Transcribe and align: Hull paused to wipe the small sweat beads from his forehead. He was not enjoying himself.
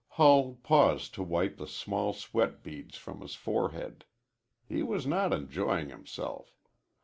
Hull 0.17 0.55
paused 0.63 1.13
to 1.13 1.21
wipe 1.21 1.57
the 1.57 1.67
small 1.67 2.11
sweat 2.11 2.63
beads 2.63 2.97
from 2.97 3.21
his 3.21 3.35
forehead. 3.35 4.03
He 4.67 4.81
was 4.81 5.05
not 5.05 5.31
enjoying 5.31 5.89
himself. 5.89 6.57